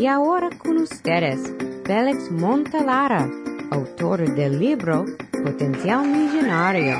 Y 0.00 0.06
ahora 0.06 0.48
con 0.56 0.78
ustedes, 0.78 1.38
Félix 1.84 2.30
Montalara, 2.30 3.30
autor 3.70 4.34
del 4.34 4.58
libro 4.58 5.04
Potencial 5.44 6.08
Millonario. 6.08 6.96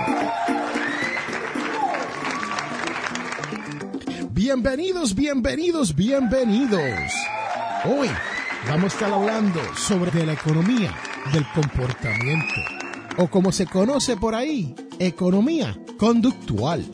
Bienvenidos, 4.32 5.14
bienvenidos, 5.14 5.96
bienvenidos. 5.96 7.10
Hoy 7.86 8.10
vamos 8.68 8.84
a 8.84 8.86
estar 8.88 9.10
hablando 9.10 9.60
sobre 9.74 10.26
la 10.26 10.34
economía 10.34 10.94
del 11.32 11.46
comportamiento, 11.54 12.54
o 13.16 13.28
como 13.28 13.50
se 13.50 13.64
conoce 13.64 14.18
por 14.18 14.34
ahí, 14.34 14.74
economía 14.98 15.74
conductual. 15.96 16.84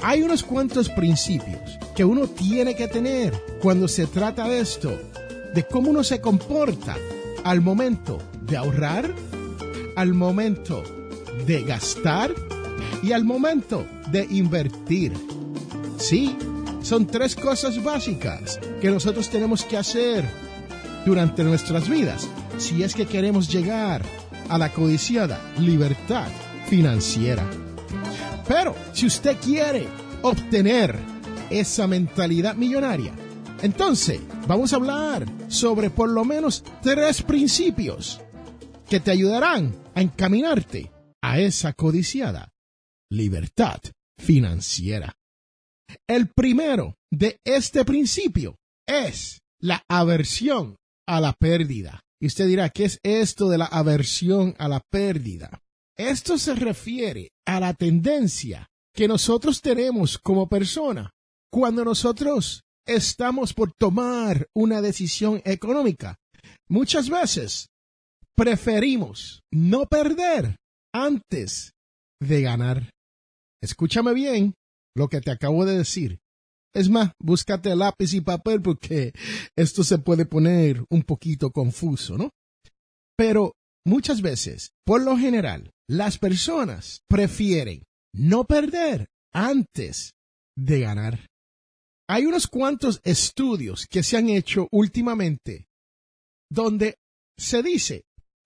Hay 0.00 0.22
unos 0.22 0.42
cuantos 0.42 0.88
principios 0.88 1.78
que 1.94 2.06
uno 2.06 2.28
tiene 2.28 2.74
que 2.74 2.88
tener 2.88 3.34
cuando 3.60 3.88
se 3.88 4.06
trata 4.06 4.48
de 4.48 4.60
esto, 4.60 4.98
de 5.54 5.64
cómo 5.64 5.90
uno 5.90 6.04
se 6.04 6.20
comporta 6.20 6.96
al 7.44 7.60
momento 7.60 8.18
de 8.42 8.56
ahorrar, 8.56 9.12
al 9.96 10.14
momento 10.14 10.82
de 11.46 11.62
gastar 11.62 12.34
y 13.02 13.12
al 13.12 13.24
momento 13.24 13.86
de 14.10 14.26
invertir. 14.30 15.12
Sí, 15.98 16.36
son 16.82 17.06
tres 17.06 17.34
cosas 17.34 17.82
básicas 17.82 18.58
que 18.80 18.90
nosotros 18.90 19.28
tenemos 19.28 19.64
que 19.64 19.76
hacer 19.76 20.24
durante 21.04 21.44
nuestras 21.44 21.88
vidas 21.88 22.28
si 22.58 22.82
es 22.82 22.94
que 22.94 23.06
queremos 23.06 23.48
llegar 23.50 24.02
a 24.48 24.58
la 24.58 24.70
codiciada 24.70 25.40
libertad 25.58 26.28
financiera. 26.68 27.44
Pero 28.46 28.74
si 28.92 29.06
usted 29.06 29.36
quiere 29.38 29.86
obtener 30.22 30.96
esa 31.50 31.86
mentalidad 31.86 32.54
millonaria, 32.54 33.12
entonces 33.62 34.20
vamos 34.50 34.72
a 34.72 34.76
hablar 34.76 35.26
sobre 35.48 35.90
por 35.90 36.08
lo 36.08 36.24
menos 36.24 36.64
tres 36.82 37.22
principios 37.22 38.20
que 38.88 38.98
te 38.98 39.12
ayudarán 39.12 39.72
a 39.94 40.00
encaminarte 40.00 40.90
a 41.22 41.38
esa 41.38 41.72
codiciada 41.72 42.50
libertad 43.12 43.80
financiera. 44.18 45.14
El 46.04 46.30
primero 46.34 46.96
de 47.12 47.38
este 47.44 47.84
principio 47.84 48.56
es 48.88 49.40
la 49.60 49.84
aversión 49.88 50.74
a 51.06 51.20
la 51.20 51.32
pérdida. 51.32 52.00
Y 52.20 52.26
usted 52.26 52.48
dirá, 52.48 52.70
¿qué 52.70 52.86
es 52.86 52.98
esto 53.04 53.48
de 53.50 53.58
la 53.58 53.66
aversión 53.66 54.56
a 54.58 54.66
la 54.66 54.80
pérdida? 54.90 55.62
Esto 55.96 56.38
se 56.38 56.56
refiere 56.56 57.30
a 57.46 57.60
la 57.60 57.72
tendencia 57.74 58.66
que 58.96 59.06
nosotros 59.06 59.62
tenemos 59.62 60.18
como 60.18 60.48
persona 60.48 61.12
cuando 61.52 61.84
nosotros 61.84 62.64
estamos 62.86 63.54
por 63.54 63.72
tomar 63.72 64.46
una 64.54 64.80
decisión 64.80 65.40
económica. 65.44 66.16
Muchas 66.68 67.08
veces 67.08 67.68
preferimos 68.36 69.42
no 69.52 69.86
perder 69.86 70.56
antes 70.94 71.72
de 72.20 72.42
ganar. 72.42 72.90
Escúchame 73.62 74.14
bien 74.14 74.54
lo 74.96 75.08
que 75.08 75.20
te 75.20 75.30
acabo 75.30 75.64
de 75.64 75.78
decir. 75.78 76.18
Es 76.74 76.88
más, 76.88 77.12
búscate 77.20 77.74
lápiz 77.74 78.14
y 78.14 78.20
papel 78.20 78.62
porque 78.62 79.12
esto 79.56 79.82
se 79.82 79.98
puede 79.98 80.24
poner 80.24 80.84
un 80.88 81.02
poquito 81.02 81.50
confuso, 81.50 82.16
¿no? 82.16 82.30
Pero 83.16 83.52
muchas 83.84 84.22
veces, 84.22 84.70
por 84.86 85.02
lo 85.02 85.16
general, 85.16 85.70
las 85.88 86.18
personas 86.18 87.00
prefieren 87.08 87.82
no 88.14 88.44
perder 88.44 89.08
antes 89.32 90.12
de 90.56 90.80
ganar. 90.80 91.26
Hay 92.12 92.26
unos 92.26 92.48
cuantos 92.48 93.00
estudios 93.04 93.86
que 93.86 94.02
se 94.02 94.16
han 94.16 94.28
hecho 94.30 94.66
últimamente 94.72 95.68
donde 96.50 96.98
se 97.38 97.62
dice 97.62 98.02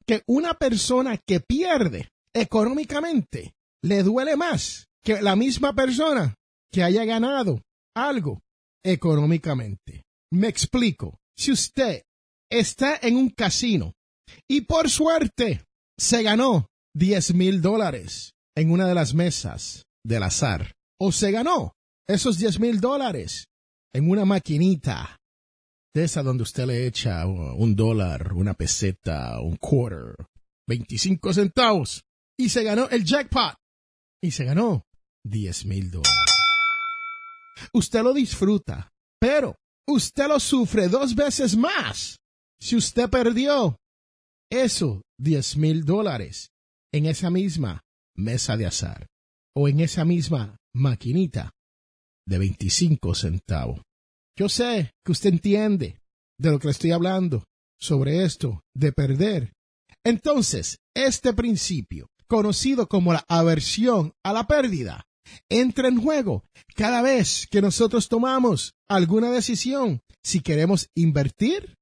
que 0.06 0.22
una 0.26 0.52
persona 0.52 1.16
que 1.16 1.40
pierde 1.40 2.10
económicamente 2.34 3.54
le 3.82 4.02
duele 4.02 4.36
más 4.36 4.88
que 5.02 5.22
la 5.22 5.34
misma 5.34 5.74
persona 5.74 6.34
que 6.70 6.82
haya 6.82 7.06
ganado 7.06 7.62
algo 7.96 8.42
económicamente. 8.84 10.04
Me 10.30 10.48
explico. 10.48 11.16
Si 11.34 11.50
usted 11.50 12.02
está 12.50 12.98
en 13.00 13.16
un 13.16 13.30
casino 13.30 13.94
y 14.46 14.60
por 14.60 14.90
suerte 14.90 15.64
se 15.98 16.22
ganó 16.22 16.66
10 16.94 17.32
mil 17.32 17.62
dólares 17.62 18.34
en 18.54 18.70
una 18.70 18.86
de 18.86 18.94
las 18.94 19.14
mesas 19.14 19.86
del 20.04 20.22
azar, 20.22 20.74
o 21.00 21.12
se 21.12 21.30
ganó 21.30 21.72
esos 22.06 22.36
10 22.36 22.60
mil 22.60 22.78
dólares 22.82 23.46
en 23.94 24.10
una 24.10 24.24
maquinita. 24.24 25.20
De 25.94 26.04
esa 26.04 26.22
donde 26.22 26.42
usted 26.42 26.66
le 26.66 26.86
echa 26.86 27.24
un 27.26 27.76
dólar, 27.76 28.32
una 28.32 28.54
peseta, 28.54 29.40
un 29.40 29.56
quarter, 29.56 30.16
25 30.66 31.32
centavos, 31.32 32.02
y 32.36 32.48
se 32.48 32.64
ganó 32.64 32.88
el 32.90 33.04
jackpot, 33.04 33.54
y 34.20 34.32
se 34.32 34.44
ganó 34.44 34.84
10 35.24 35.66
mil 35.66 35.92
dólares. 35.92 36.12
Usted 37.72 38.02
lo 38.02 38.12
disfruta, 38.12 38.90
pero 39.20 39.54
usted 39.86 40.26
lo 40.26 40.40
sufre 40.40 40.88
dos 40.88 41.14
veces 41.14 41.56
más. 41.56 42.18
Si 42.60 42.74
usted 42.74 43.08
perdió 43.08 43.76
eso, 44.50 45.02
10 45.18 45.56
mil 45.58 45.84
dólares, 45.84 46.50
en 46.92 47.06
esa 47.06 47.30
misma 47.30 47.82
mesa 48.16 48.56
de 48.56 48.66
azar 48.66 49.06
o 49.54 49.68
en 49.68 49.78
esa 49.78 50.04
misma 50.04 50.56
maquinita 50.74 51.52
de 52.26 52.38
25 52.38 53.14
centavos. 53.14 53.80
Yo 54.36 54.48
sé 54.48 54.92
que 55.04 55.12
usted 55.12 55.30
entiende 55.30 56.00
de 56.38 56.50
lo 56.50 56.58
que 56.58 56.68
le 56.68 56.72
estoy 56.72 56.90
hablando 56.90 57.44
sobre 57.80 58.24
esto 58.24 58.60
de 58.74 58.92
perder. 58.92 59.52
Entonces, 60.04 60.78
este 60.94 61.32
principio, 61.32 62.08
conocido 62.26 62.88
como 62.88 63.12
la 63.12 63.24
aversión 63.28 64.12
a 64.24 64.32
la 64.32 64.46
pérdida, 64.46 65.04
entra 65.48 65.88
en 65.88 66.00
juego 66.00 66.44
cada 66.74 67.02
vez 67.02 67.46
que 67.50 67.62
nosotros 67.62 68.08
tomamos 68.08 68.74
alguna 68.88 69.30
decisión, 69.30 70.00
si 70.22 70.40
queremos 70.40 70.88
invertir 70.94 71.76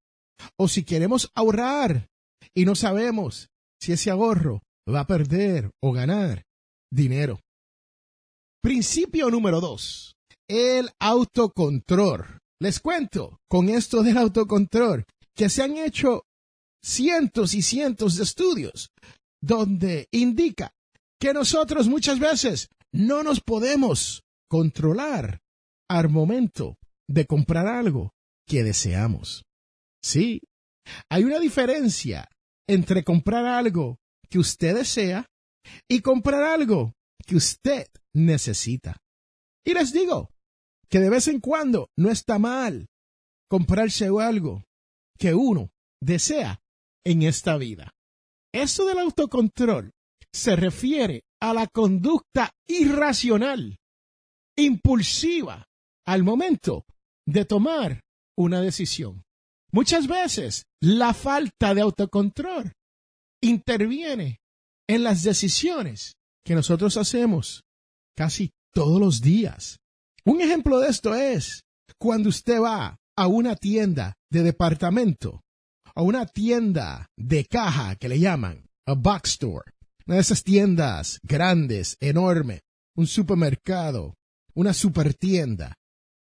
o 0.56 0.68
si 0.68 0.84
queremos 0.84 1.30
ahorrar 1.34 2.08
y 2.54 2.64
no 2.64 2.74
sabemos 2.74 3.48
si 3.80 3.92
ese 3.92 4.10
ahorro 4.10 4.62
va 4.88 5.00
a 5.00 5.06
perder 5.06 5.70
o 5.80 5.92
ganar 5.92 6.44
dinero. 6.90 7.40
Principio 8.62 9.30
número 9.30 9.60
dos, 9.60 10.14
el 10.52 10.90
autocontrol. 11.00 12.40
Les 12.60 12.78
cuento 12.78 13.40
con 13.48 13.70
esto 13.70 14.02
del 14.02 14.18
autocontrol 14.18 15.06
que 15.34 15.48
se 15.48 15.62
han 15.62 15.78
hecho 15.78 16.24
cientos 16.84 17.54
y 17.54 17.62
cientos 17.62 18.16
de 18.16 18.24
estudios 18.24 18.90
donde 19.40 20.08
indica 20.12 20.74
que 21.18 21.32
nosotros 21.32 21.88
muchas 21.88 22.18
veces 22.18 22.68
no 22.92 23.22
nos 23.22 23.40
podemos 23.40 24.24
controlar 24.50 25.40
al 25.88 26.10
momento 26.10 26.76
de 27.08 27.24
comprar 27.26 27.66
algo 27.66 28.12
que 28.46 28.62
deseamos. 28.62 29.44
Sí, 30.04 30.42
hay 31.10 31.24
una 31.24 31.38
diferencia 31.38 32.28
entre 32.68 33.04
comprar 33.04 33.46
algo 33.46 33.96
que 34.28 34.38
usted 34.38 34.74
desea 34.74 35.24
y 35.88 36.00
comprar 36.00 36.42
algo 36.42 36.92
que 37.26 37.36
usted 37.36 37.86
necesita. 38.14 38.98
Y 39.64 39.72
les 39.74 39.92
digo 39.92 40.31
que 40.92 41.00
de 41.00 41.08
vez 41.08 41.26
en 41.28 41.40
cuando 41.40 41.88
no 41.96 42.10
está 42.10 42.38
mal 42.38 42.90
comprarse 43.48 44.10
algo 44.20 44.62
que 45.18 45.32
uno 45.32 45.70
desea 46.02 46.60
en 47.02 47.22
esta 47.22 47.56
vida. 47.56 47.94
Eso 48.52 48.84
del 48.84 48.98
autocontrol 48.98 49.92
se 50.30 50.54
refiere 50.54 51.24
a 51.40 51.54
la 51.54 51.66
conducta 51.66 52.50
irracional, 52.66 53.78
impulsiva, 54.54 55.64
al 56.06 56.24
momento 56.24 56.84
de 57.26 57.46
tomar 57.46 58.02
una 58.36 58.60
decisión. 58.60 59.22
Muchas 59.72 60.06
veces 60.06 60.66
la 60.82 61.14
falta 61.14 61.72
de 61.72 61.80
autocontrol 61.80 62.70
interviene 63.42 64.40
en 64.86 65.04
las 65.04 65.22
decisiones 65.22 66.16
que 66.44 66.54
nosotros 66.54 66.98
hacemos 66.98 67.62
casi 68.14 68.50
todos 68.74 69.00
los 69.00 69.22
días. 69.22 69.78
Un 70.24 70.40
ejemplo 70.40 70.78
de 70.78 70.88
esto 70.88 71.14
es 71.14 71.64
cuando 71.98 72.28
usted 72.28 72.60
va 72.60 72.96
a 73.16 73.26
una 73.26 73.56
tienda 73.56 74.14
de 74.30 74.44
departamento, 74.44 75.42
a 75.94 76.02
una 76.02 76.26
tienda 76.26 77.06
de 77.16 77.44
caja 77.44 77.96
que 77.96 78.08
le 78.08 78.20
llaman 78.20 78.68
a 78.86 78.94
box 78.94 79.30
store, 79.30 79.72
una 80.06 80.16
de 80.16 80.20
esas 80.20 80.44
tiendas 80.44 81.18
grandes, 81.24 81.96
enorme, 82.00 82.60
un 82.96 83.08
supermercado, 83.08 84.14
una 84.54 84.72
supertienda, 84.74 85.74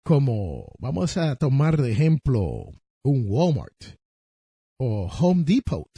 como 0.05 0.73
vamos 0.79 1.19
a 1.19 1.37
tomar 1.37 1.81
de 1.81 1.93
ejemplo 1.93 2.71
un 3.05 3.27
Walmart 3.29 3.99
o 4.81 5.06
Home 5.06 5.45
Depot 5.45 5.88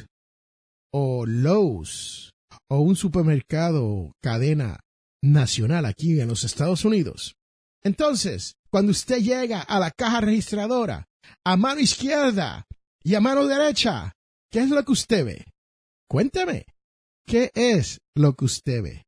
o 0.93 1.27
Lowe's 1.27 2.33
o 2.69 2.81
un 2.81 2.97
supermercado 2.97 4.13
cadena 4.21 4.81
nacional 5.23 5.87
aquí 5.87 6.21
en 6.21 6.29
los 6.29 6.43
Estados 6.43 6.85
Unidos. 6.85 7.37
Entonces, 7.85 8.57
cuando 8.71 8.93
usted 8.93 9.19
llega 9.19 9.61
a 9.61 9.79
la 9.79 9.91
caja 9.91 10.21
registradora, 10.21 11.07
a 11.45 11.57
mano 11.57 11.81
izquierda 11.81 12.67
Y 13.07 13.15
a 13.15 13.21
mano 13.21 13.47
derecha, 13.47 14.17
¿qué 14.51 14.61
es 14.61 14.71
lo 14.71 14.83
que 14.83 14.93
usted 14.93 15.27
ve? 15.27 15.45
Cuénteme, 16.09 16.65
¿qué 17.27 17.51
es 17.55 18.01
lo 18.15 18.35
que 18.35 18.47
usted 18.47 18.83
ve? 18.83 19.07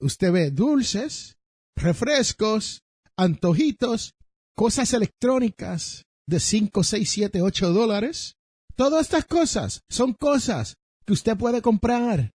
Usted 0.00 0.30
ve 0.30 0.50
dulces, 0.50 1.38
refrescos, 1.76 2.82
antojitos, 3.16 4.12
cosas 4.54 4.92
electrónicas 4.92 6.04
de 6.26 6.40
5, 6.40 6.84
6, 6.84 7.10
7, 7.10 7.40
8 7.40 7.72
dólares. 7.72 8.36
Todas 8.76 9.00
estas 9.06 9.24
cosas 9.24 9.80
son 9.88 10.12
cosas 10.12 10.76
que 11.06 11.14
usted 11.14 11.38
puede 11.38 11.62
comprar 11.62 12.32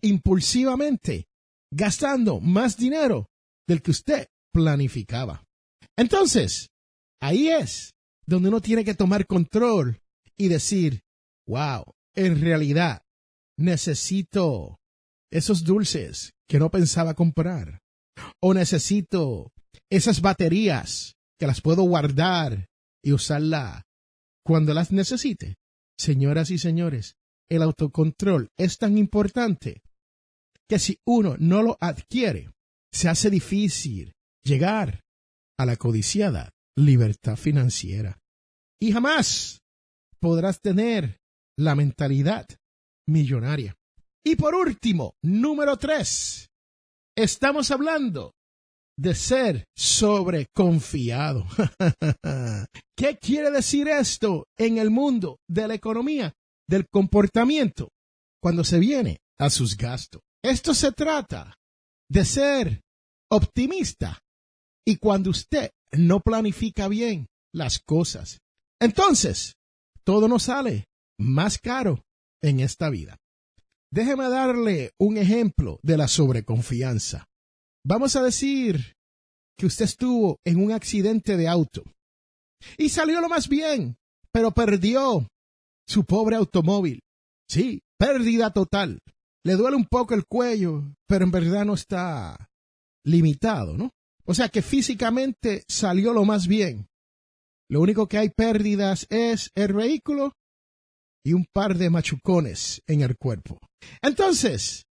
impulsivamente, 0.00 1.26
gastando 1.72 2.38
más 2.38 2.76
dinero 2.76 3.26
del 3.66 3.82
que 3.82 3.90
usted 3.90 4.28
planificaba. 4.54 5.44
Entonces, 5.98 6.70
ahí 7.20 7.48
es 7.48 7.92
donde 8.26 8.48
uno 8.48 8.60
tiene 8.60 8.84
que 8.84 8.94
tomar 8.94 9.26
control 9.26 10.00
y 10.38 10.48
decir, 10.48 11.02
wow, 11.46 11.84
en 12.14 12.40
realidad 12.40 13.02
necesito 13.58 14.78
esos 15.30 15.64
dulces 15.64 16.32
que 16.48 16.58
no 16.58 16.70
pensaba 16.70 17.14
comprar. 17.14 17.80
O 18.40 18.54
necesito 18.54 19.52
esas 19.90 20.20
baterías 20.20 21.16
que 21.38 21.48
las 21.48 21.60
puedo 21.60 21.82
guardar 21.82 22.68
y 23.02 23.12
usarla 23.12 23.82
cuando 24.44 24.72
las 24.72 24.92
necesite. 24.92 25.56
Señoras 25.98 26.50
y 26.50 26.58
señores, 26.58 27.16
el 27.50 27.62
autocontrol 27.62 28.50
es 28.56 28.78
tan 28.78 28.98
importante 28.98 29.82
que 30.68 30.78
si 30.78 30.98
uno 31.04 31.36
no 31.38 31.62
lo 31.62 31.76
adquiere, 31.80 32.50
se 32.92 33.08
hace 33.08 33.30
difícil 33.30 34.14
llegar 34.44 35.00
a 35.58 35.66
la 35.66 35.76
codiciada 35.76 36.50
libertad 36.76 37.36
financiera. 37.36 38.18
Y 38.80 38.92
jamás 38.92 39.60
podrás 40.20 40.60
tener 40.60 41.18
la 41.58 41.74
mentalidad 41.74 42.46
millonaria. 43.06 43.74
Y 44.24 44.36
por 44.36 44.54
último, 44.54 45.14
número 45.22 45.76
tres, 45.76 46.48
estamos 47.16 47.70
hablando 47.70 48.32
de 48.96 49.14
ser 49.14 49.64
sobreconfiado. 49.76 51.46
¿Qué 52.96 53.18
quiere 53.18 53.50
decir 53.50 53.88
esto 53.88 54.46
en 54.58 54.78
el 54.78 54.90
mundo 54.90 55.38
de 55.48 55.68
la 55.68 55.74
economía, 55.74 56.32
del 56.68 56.86
comportamiento, 56.88 57.90
cuando 58.40 58.64
se 58.64 58.78
viene 58.78 59.18
a 59.38 59.50
sus 59.50 59.76
gastos? 59.76 60.22
Esto 60.42 60.74
se 60.74 60.92
trata 60.92 61.54
de 62.08 62.24
ser 62.24 62.82
optimista 63.30 64.18
y 64.86 64.96
cuando 64.96 65.30
usted 65.30 65.70
no 65.92 66.20
planifica 66.20 66.88
bien 66.88 67.26
las 67.52 67.78
cosas, 67.78 68.40
entonces 68.80 69.54
todo 70.04 70.28
nos 70.28 70.44
sale 70.44 70.86
más 71.18 71.58
caro 71.58 72.04
en 72.42 72.60
esta 72.60 72.90
vida. 72.90 73.16
Déjeme 73.90 74.28
darle 74.28 74.92
un 74.98 75.16
ejemplo 75.16 75.78
de 75.82 75.96
la 75.96 76.08
sobreconfianza. 76.08 77.26
Vamos 77.84 78.16
a 78.16 78.22
decir 78.22 78.94
que 79.56 79.66
usted 79.66 79.84
estuvo 79.84 80.38
en 80.44 80.62
un 80.62 80.72
accidente 80.72 81.36
de 81.36 81.48
auto 81.48 81.84
y 82.76 82.88
salió 82.88 83.20
lo 83.20 83.28
más 83.28 83.48
bien, 83.48 83.96
pero 84.32 84.50
perdió 84.50 85.28
su 85.86 86.04
pobre 86.04 86.36
automóvil. 86.36 87.02
Sí, 87.48 87.82
pérdida 87.98 88.52
total. 88.52 88.98
Le 89.44 89.54
duele 89.54 89.76
un 89.76 89.86
poco 89.86 90.14
el 90.14 90.24
cuello, 90.26 90.82
pero 91.06 91.24
en 91.24 91.30
verdad 91.30 91.64
no 91.64 91.74
está 91.74 92.50
limitado, 93.04 93.76
¿no? 93.76 93.90
O 94.26 94.34
sea 94.34 94.48
que 94.48 94.62
físicamente 94.62 95.64
salió 95.68 96.12
lo 96.12 96.24
más 96.24 96.46
bien. 96.46 96.88
Lo 97.68 97.80
único 97.80 98.06
que 98.08 98.18
hay 98.18 98.30
pérdidas 98.30 99.06
es 99.10 99.50
el 99.54 99.72
vehículo 99.72 100.32
y 101.24 101.32
un 101.32 101.46
par 101.52 101.76
de 101.76 101.90
machucones 101.90 102.82
en 102.86 103.00
el 103.00 103.16
cuerpo. 103.16 103.58
Entonces, 104.02 104.84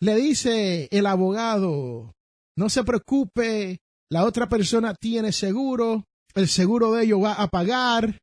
le 0.00 0.16
dice 0.16 0.88
el 0.90 1.06
abogado, 1.06 2.14
no 2.56 2.68
se 2.68 2.84
preocupe, 2.84 3.78
la 4.10 4.24
otra 4.24 4.48
persona 4.48 4.94
tiene 4.94 5.32
seguro, 5.32 6.04
el 6.34 6.48
seguro 6.48 6.92
de 6.92 7.04
ello 7.04 7.20
va 7.20 7.34
a 7.34 7.48
pagar 7.48 8.18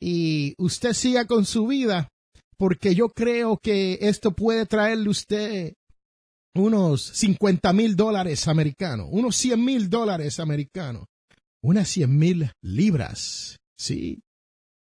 y 0.00 0.54
usted 0.58 0.92
siga 0.92 1.26
con 1.26 1.44
su 1.44 1.66
vida 1.66 2.08
porque 2.56 2.94
yo 2.94 3.08
creo 3.08 3.58
que 3.58 3.98
esto 4.02 4.32
puede 4.32 4.66
traerle 4.66 5.08
usted 5.08 5.74
unos 6.54 7.02
50 7.02 7.72
mil 7.72 7.96
dólares 7.96 8.46
americanos, 8.48 9.08
unos 9.10 9.36
100 9.36 9.64
mil 9.64 9.90
dólares 9.90 10.38
americanos, 10.40 11.06
unas 11.62 11.88
100 11.88 12.18
mil 12.18 12.52
libras, 12.62 13.58
¿sí? 13.78 14.20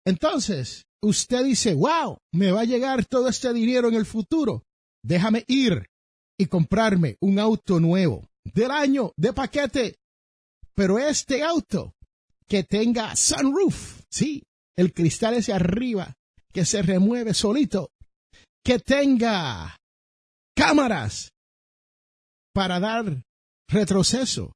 Entonces, 0.04 0.84
usted 1.02 1.44
dice, 1.44 1.74
wow, 1.74 2.18
me 2.32 2.50
va 2.50 2.62
a 2.62 2.64
llegar 2.64 3.04
todo 3.04 3.28
este 3.28 3.52
dinero 3.52 3.88
en 3.88 3.94
el 3.94 4.06
futuro, 4.06 4.64
déjame 5.02 5.44
ir 5.46 5.86
y 6.38 6.46
comprarme 6.46 7.16
un 7.20 7.38
auto 7.38 7.78
nuevo 7.80 8.26
del 8.44 8.70
año 8.70 9.12
de 9.16 9.32
paquete. 9.32 9.96
Pero 10.74 10.98
este 10.98 11.42
auto 11.42 11.92
que 12.48 12.64
tenga 12.64 13.14
sunroof, 13.14 14.00
sí, 14.10 14.42
el 14.76 14.92
cristal 14.92 15.34
ese 15.34 15.52
arriba 15.52 16.14
que 16.52 16.64
se 16.64 16.82
remueve 16.82 17.34
solito, 17.34 17.90
que 18.64 18.78
tenga 18.78 19.76
cámaras 20.56 21.30
para 22.60 22.78
dar 22.78 23.24
retroceso, 23.70 24.52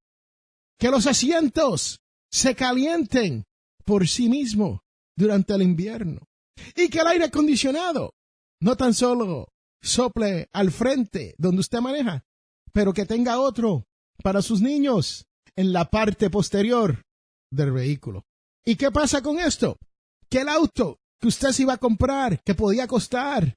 que 0.79 0.91
los 0.91 1.07
asientos 1.07 2.01
se 2.31 2.55
calienten 2.55 3.45
por 3.87 4.07
sí 4.07 4.29
mismo 4.29 4.83
durante 5.17 5.55
el 5.55 5.63
invierno 5.63 6.21
y 6.77 6.91
que 6.91 6.99
el 6.99 7.07
aire 7.07 7.25
acondicionado 7.25 8.13
no 8.61 8.77
tan 8.77 8.93
solo 8.93 9.49
sople 9.81 10.51
al 10.53 10.71
frente 10.71 11.35
donde 11.39 11.61
usted 11.61 11.81
maneja, 11.81 12.27
pero 12.75 12.93
que 12.93 13.07
tenga 13.07 13.41
otro 13.41 13.87
para 14.23 14.43
sus 14.43 14.61
niños 14.61 15.25
en 15.57 15.73
la 15.73 15.87
parte 15.87 16.29
posterior 16.29 17.07
del 17.51 17.73
vehículo. 17.73 18.27
¿Y 18.67 18.77
qué 18.77 18.91
pasa 18.91 19.23
con 19.23 19.39
esto? 19.39 19.79
Que 20.29 20.43
el 20.43 20.51
auto 20.51 20.99
que 21.19 21.29
usted 21.29 21.53
se 21.53 21.63
iba 21.63 21.73
a 21.73 21.79
comprar, 21.79 22.43
que 22.43 22.55
podía 22.55 22.87
costar 22.87 23.55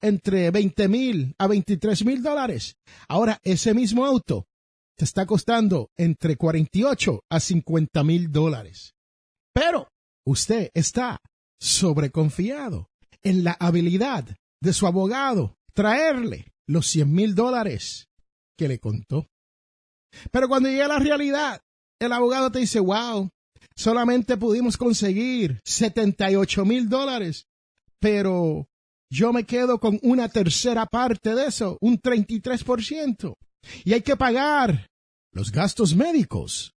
entre 0.00 0.50
20 0.50 0.88
mil 0.88 1.34
a 1.38 1.46
23 1.46 2.04
mil 2.04 2.22
dólares, 2.22 2.76
ahora 3.08 3.38
ese 3.42 3.74
mismo 3.74 4.04
auto 4.04 4.46
te 4.96 5.04
está 5.04 5.26
costando 5.26 5.90
entre 5.96 6.36
48 6.36 7.24
a 7.30 7.40
50 7.40 8.04
mil 8.04 8.30
dólares. 8.30 8.94
Pero 9.52 9.88
usted 10.26 10.70
está 10.74 11.20
sobreconfiado 11.58 12.88
en 13.22 13.44
la 13.44 13.52
habilidad 13.52 14.26
de 14.60 14.72
su 14.72 14.86
abogado 14.86 15.56
traerle 15.74 16.52
los 16.66 16.86
100 16.86 17.12
mil 17.12 17.34
dólares 17.34 18.08
que 18.56 18.68
le 18.68 18.78
contó. 18.78 19.26
Pero 20.30 20.48
cuando 20.48 20.68
llega 20.68 20.88
la 20.88 20.98
realidad, 20.98 21.62
el 21.98 22.12
abogado 22.12 22.50
te 22.50 22.58
dice, 22.58 22.80
wow, 22.80 23.30
solamente 23.76 24.36
pudimos 24.36 24.76
conseguir 24.76 25.60
78 25.64 26.64
mil 26.64 26.88
dólares, 26.88 27.46
pero 27.98 28.68
yo 29.10 29.32
me 29.32 29.44
quedo 29.44 29.80
con 29.80 29.98
una 30.02 30.28
tercera 30.28 30.86
parte 30.86 31.34
de 31.34 31.46
eso, 31.46 31.76
un 31.80 32.00
33%. 32.00 33.34
Y 33.84 33.92
hay 33.92 34.02
que 34.02 34.16
pagar 34.16 34.86
los 35.32 35.50
gastos 35.50 35.94
médicos. 35.94 36.72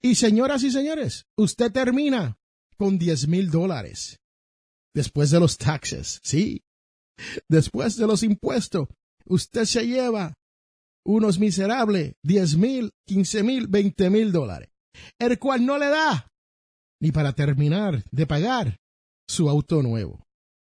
Y 0.00 0.14
señoras 0.14 0.62
y 0.62 0.70
señores, 0.70 1.24
usted 1.36 1.72
termina 1.72 2.36
con 2.76 2.98
10 2.98 3.28
mil 3.28 3.50
dólares. 3.50 4.18
Después 4.94 5.30
de 5.30 5.40
los 5.40 5.58
taxes, 5.58 6.20
sí. 6.22 6.62
Después 7.48 7.96
de 7.96 8.06
los 8.06 8.22
impuestos, 8.22 8.88
usted 9.26 9.64
se 9.64 9.86
lleva 9.86 10.34
unos 11.04 11.38
miserables 11.38 12.14
10 12.22 12.56
mil, 12.56 12.90
15 13.06 13.42
mil, 13.42 13.66
20 13.66 14.10
mil 14.10 14.32
dólares, 14.32 14.68
el 15.18 15.38
cual 15.38 15.66
no 15.66 15.78
le 15.78 15.88
da 15.88 16.28
ni 17.00 17.10
para 17.10 17.32
terminar 17.32 18.04
de 18.12 18.26
pagar 18.26 18.76
su 19.28 19.48
auto 19.48 19.82
nuevo. 19.82 20.22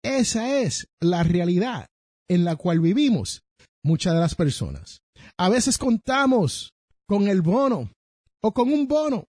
Esa 0.03 0.59
es 0.59 0.87
la 0.99 1.23
realidad 1.23 1.87
en 2.29 2.43
la 2.43 2.55
cual 2.55 2.79
vivimos 2.79 3.43
muchas 3.83 4.13
de 4.13 4.19
las 4.19 4.35
personas. 4.35 5.01
A 5.37 5.49
veces 5.49 5.77
contamos 5.77 6.73
con 7.07 7.27
el 7.27 7.41
bono 7.41 7.91
o 8.41 8.53
con 8.53 8.71
un 8.71 8.87
bono 8.87 9.25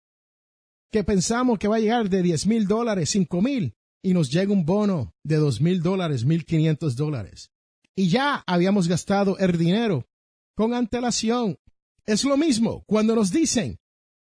que 0.91 1.03
pensamos 1.03 1.57
que 1.57 1.67
va 1.67 1.77
a 1.77 1.79
llegar 1.79 2.09
de 2.09 2.21
10 2.21 2.47
mil 2.47 2.67
dólares, 2.67 3.09
5 3.09 3.41
mil, 3.41 3.73
y 4.03 4.13
nos 4.13 4.31
llega 4.31 4.51
un 4.51 4.65
bono 4.65 5.13
de 5.23 5.37
2 5.37 5.61
mil 5.61 5.81
dólares, 5.81 6.25
1.500 6.25 6.93
dólares. 6.95 7.49
Y 7.95 8.09
ya 8.09 8.43
habíamos 8.45 8.87
gastado 8.87 9.37
el 9.37 9.57
dinero 9.57 10.05
con 10.55 10.73
antelación. 10.73 11.57
Es 12.05 12.23
lo 12.23 12.37
mismo 12.37 12.83
cuando 12.87 13.15
nos 13.15 13.31
dicen 13.31 13.77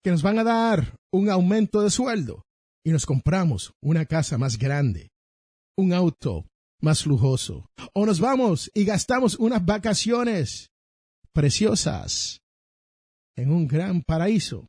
que 0.02 0.10
nos 0.10 0.22
van 0.22 0.38
a 0.38 0.44
dar 0.44 0.96
un 1.12 1.30
aumento 1.30 1.82
de 1.82 1.90
sueldo 1.90 2.44
y 2.84 2.90
nos 2.90 3.06
compramos 3.06 3.72
una 3.82 4.06
casa 4.06 4.38
más 4.38 4.56
grande, 4.58 5.10
un 5.76 5.92
auto 5.92 6.47
más 6.80 7.06
lujoso, 7.06 7.71
o 7.95 8.06
nos 8.06 8.21
vamos 8.21 8.71
y 8.75 8.85
gastamos 8.85 9.37
unas 9.37 9.64
vacaciones 9.64 10.71
preciosas 11.33 12.42
en 13.37 13.50
un 13.50 13.66
gran 13.66 14.02
paraíso 14.02 14.68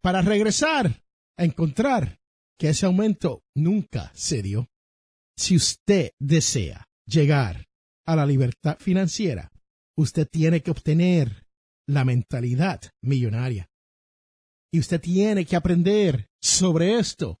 para 0.00 0.22
regresar 0.22 1.02
a 1.36 1.44
encontrar 1.44 2.20
que 2.58 2.70
ese 2.70 2.86
aumento 2.86 3.42
nunca 3.54 4.12
se 4.14 4.42
dio. 4.42 4.68
Si 5.36 5.56
usted 5.56 6.12
desea 6.18 6.88
llegar 7.06 7.66
a 8.06 8.16
la 8.16 8.24
libertad 8.24 8.78
financiera, 8.78 9.52
usted 9.96 10.28
tiene 10.28 10.62
que 10.62 10.70
obtener 10.70 11.46
la 11.86 12.04
mentalidad 12.04 12.80
millonaria. 13.02 13.68
Y 14.72 14.78
usted 14.78 15.00
tiene 15.00 15.44
que 15.44 15.56
aprender 15.56 16.28
sobre 16.40 16.98
esto 16.98 17.40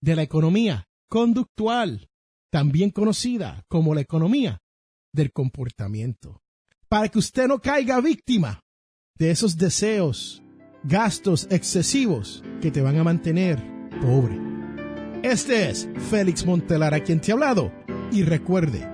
de 0.00 0.16
la 0.16 0.22
economía 0.22 0.89
conductual, 1.10 2.08
también 2.50 2.90
conocida 2.90 3.64
como 3.68 3.94
la 3.94 4.00
economía 4.00 4.62
del 5.12 5.32
comportamiento, 5.32 6.40
para 6.88 7.08
que 7.08 7.18
usted 7.18 7.48
no 7.48 7.60
caiga 7.60 8.00
víctima 8.00 8.60
de 9.18 9.32
esos 9.32 9.56
deseos, 9.56 10.42
gastos 10.84 11.48
excesivos 11.50 12.42
que 12.62 12.70
te 12.70 12.80
van 12.80 12.96
a 12.96 13.04
mantener 13.04 13.60
pobre. 14.00 14.38
Este 15.22 15.68
es 15.68 15.88
Félix 16.08 16.46
Montelar 16.46 16.94
a 16.94 17.02
quien 17.02 17.20
te 17.20 17.32
ha 17.32 17.34
hablado 17.34 17.72
y 18.12 18.22
recuerde 18.22 18.88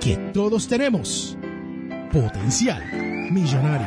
que 0.00 0.16
todos 0.32 0.66
tenemos 0.66 1.36
potencial 2.10 3.30
millonario. 3.30 3.86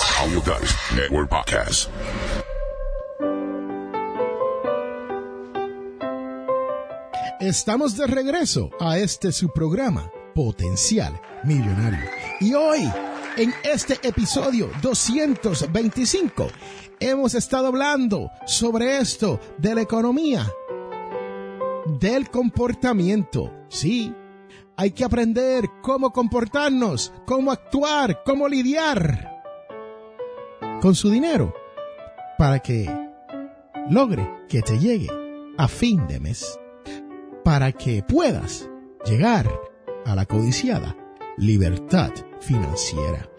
Audio 0.21 0.43
Network 0.95 1.29
Podcast. 1.29 1.89
Estamos 7.39 7.97
de 7.97 8.05
regreso 8.05 8.69
a 8.79 8.99
este 8.99 9.31
su 9.31 9.49
programa, 9.49 10.11
Potencial 10.35 11.19
Millonario. 11.43 12.07
Y 12.39 12.53
hoy, 12.53 12.87
en 13.35 13.51
este 13.63 13.97
episodio 14.07 14.69
225, 14.83 16.49
hemos 16.99 17.33
estado 17.33 17.69
hablando 17.69 18.29
sobre 18.45 18.97
esto 18.97 19.39
de 19.57 19.73
la 19.73 19.81
economía, 19.81 20.47
del 21.99 22.29
comportamiento. 22.29 23.51
Sí, 23.69 24.13
hay 24.77 24.91
que 24.91 25.03
aprender 25.03 25.67
cómo 25.81 26.13
comportarnos, 26.13 27.11
cómo 27.25 27.51
actuar, 27.51 28.21
cómo 28.23 28.47
lidiar 28.47 29.30
con 30.81 30.95
su 30.95 31.11
dinero 31.11 31.53
para 32.37 32.59
que 32.59 32.89
logre 33.89 34.27
que 34.49 34.61
te 34.61 34.79
llegue 34.79 35.07
a 35.57 35.67
fin 35.67 36.07
de 36.07 36.19
mes 36.19 36.59
para 37.43 37.71
que 37.71 38.01
puedas 38.03 38.67
llegar 39.05 39.47
a 40.05 40.15
la 40.15 40.25
codiciada 40.25 40.97
libertad 41.37 42.11
financiera. 42.39 43.29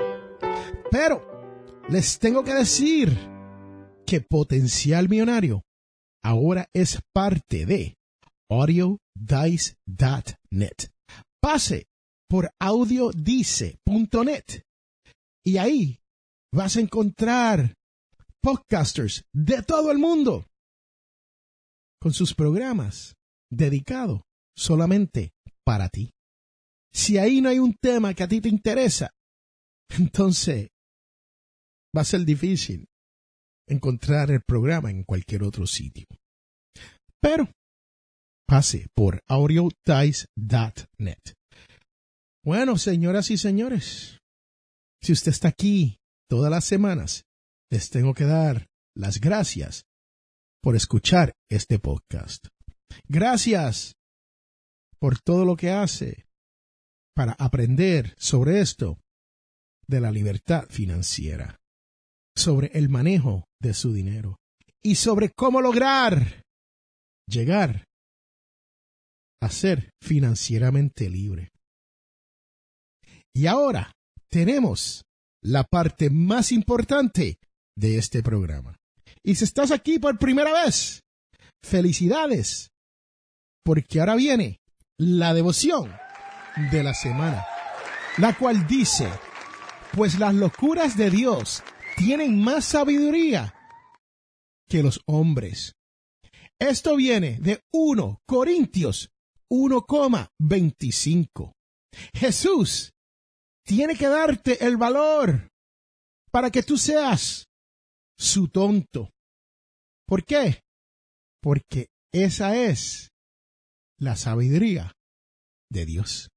Pero 0.90 1.82
les 1.88 2.18
tengo 2.20 2.44
que 2.44 2.54
decir 2.54 3.18
que 4.06 4.20
Potencial 4.20 5.08
Millonario 5.08 5.64
ahora 6.22 6.68
es 6.72 7.00
parte 7.12 7.66
de 7.66 7.98
audiodice.net. 8.48 8.98
Pase 11.40 11.88
por 12.28 12.52
audiodice.net 12.60 14.44
y 15.44 15.56
ahí 15.56 16.01
vas 16.52 16.76
a 16.76 16.80
encontrar 16.80 17.74
podcasters 18.42 19.24
de 19.32 19.62
todo 19.62 19.90
el 19.90 19.98
mundo 19.98 20.46
con 22.00 22.12
sus 22.12 22.34
programas 22.34 23.14
dedicado 23.50 24.24
solamente 24.56 25.32
para 25.64 25.88
ti. 25.88 26.10
Si 26.92 27.16
ahí 27.16 27.40
no 27.40 27.48
hay 27.48 27.58
un 27.58 27.74
tema 27.74 28.12
que 28.14 28.22
a 28.22 28.28
ti 28.28 28.40
te 28.40 28.48
interesa, 28.48 29.10
entonces 29.98 30.68
va 31.96 32.02
a 32.02 32.04
ser 32.04 32.24
difícil 32.24 32.86
encontrar 33.68 34.30
el 34.30 34.42
programa 34.42 34.90
en 34.90 35.04
cualquier 35.04 35.44
otro 35.44 35.66
sitio. 35.66 36.06
Pero 37.20 37.48
pase 38.46 38.88
por 38.94 39.22
audiodice.net. 39.28 41.18
Bueno, 42.44 42.76
señoras 42.76 43.30
y 43.30 43.38
señores, 43.38 44.18
si 45.00 45.12
usted 45.12 45.30
está 45.30 45.48
aquí 45.48 46.01
todas 46.32 46.50
las 46.50 46.64
semanas, 46.64 47.26
les 47.70 47.90
tengo 47.90 48.14
que 48.14 48.24
dar 48.24 48.66
las 48.96 49.20
gracias 49.20 49.84
por 50.62 50.76
escuchar 50.76 51.34
este 51.50 51.78
podcast. 51.78 52.46
Gracias 53.06 53.96
por 54.98 55.20
todo 55.20 55.44
lo 55.44 55.56
que 55.56 55.68
hace 55.68 56.24
para 57.14 57.32
aprender 57.32 58.14
sobre 58.16 58.60
esto 58.60 58.98
de 59.86 60.00
la 60.00 60.10
libertad 60.10 60.64
financiera, 60.70 61.60
sobre 62.34 62.68
el 62.68 62.88
manejo 62.88 63.44
de 63.60 63.74
su 63.74 63.92
dinero 63.92 64.36
y 64.82 64.94
sobre 64.94 65.32
cómo 65.36 65.60
lograr 65.60 66.46
llegar 67.28 67.84
a 69.42 69.50
ser 69.50 69.90
financieramente 70.00 71.10
libre. 71.10 71.50
Y 73.34 73.48
ahora 73.48 73.92
tenemos 74.30 75.04
la 75.42 75.64
parte 75.64 76.10
más 76.10 76.52
importante 76.52 77.38
de 77.76 77.98
este 77.98 78.22
programa. 78.22 78.76
Y 79.22 79.34
si 79.34 79.44
estás 79.44 79.70
aquí 79.70 79.98
por 79.98 80.18
primera 80.18 80.64
vez, 80.64 81.02
felicidades 81.62 82.72
porque 83.64 84.00
ahora 84.00 84.16
viene 84.16 84.60
la 84.98 85.34
devoción 85.34 85.94
de 86.70 86.82
la 86.82 86.94
semana, 86.94 87.44
la 88.18 88.36
cual 88.36 88.66
dice, 88.66 89.08
pues 89.92 90.18
las 90.18 90.34
locuras 90.34 90.96
de 90.96 91.10
Dios 91.10 91.62
tienen 91.96 92.42
más 92.42 92.64
sabiduría 92.64 93.54
que 94.68 94.82
los 94.82 95.00
hombres. 95.06 95.76
Esto 96.58 96.96
viene 96.96 97.38
de 97.40 97.62
1 97.72 98.20
Corintios 98.26 99.10
1,25. 99.50 101.52
Jesús 102.14 102.91
tiene 103.64 103.94
que 103.96 104.08
darte 104.08 104.66
el 104.66 104.76
valor 104.76 105.50
para 106.30 106.50
que 106.50 106.62
tú 106.62 106.76
seas 106.76 107.48
su 108.16 108.48
tonto. 108.48 109.10
¿Por 110.06 110.24
qué? 110.24 110.62
Porque 111.40 111.88
esa 112.12 112.56
es 112.56 113.10
la 113.98 114.16
sabiduría 114.16 114.92
de 115.70 115.86
Dios. 115.86 116.28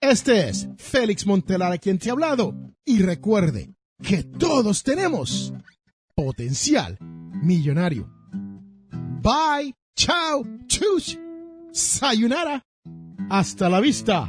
Este 0.00 0.48
es 0.48 0.68
Félix 0.76 1.26
Montelar 1.26 1.72
a 1.72 1.78
quien 1.78 1.98
te 1.98 2.10
ha 2.10 2.12
hablado 2.12 2.54
y 2.84 3.02
recuerde 3.02 3.74
que 4.02 4.22
todos 4.22 4.82
tenemos 4.82 5.54
potencial 6.14 6.98
millonario. 7.00 8.12
Bye, 9.22 9.74
chao, 9.96 10.44
chus, 10.66 11.18
sayonara, 11.72 12.62
hasta 13.30 13.68
la 13.70 13.80
vista. 13.80 14.28